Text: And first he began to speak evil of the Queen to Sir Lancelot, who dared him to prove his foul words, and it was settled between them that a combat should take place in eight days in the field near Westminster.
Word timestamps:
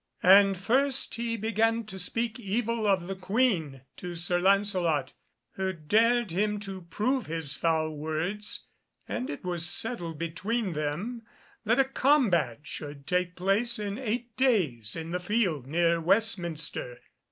And 0.23 0.57
first 0.57 1.13
he 1.13 1.37
began 1.37 1.83
to 1.85 1.99
speak 1.99 2.39
evil 2.39 2.87
of 2.87 3.05
the 3.05 3.13
Queen 3.15 3.81
to 3.97 4.15
Sir 4.15 4.39
Lancelot, 4.39 5.13
who 5.57 5.73
dared 5.73 6.31
him 6.31 6.59
to 6.61 6.81
prove 6.89 7.27
his 7.27 7.55
foul 7.55 7.95
words, 7.95 8.65
and 9.07 9.29
it 9.29 9.43
was 9.43 9.63
settled 9.63 10.17
between 10.17 10.73
them 10.73 11.21
that 11.65 11.77
a 11.79 11.85
combat 11.85 12.61
should 12.63 13.05
take 13.05 13.35
place 13.35 13.77
in 13.77 13.99
eight 13.99 14.35
days 14.37 14.95
in 14.95 15.11
the 15.11 15.19
field 15.19 15.67
near 15.67 16.01
Westminster. 16.01 16.97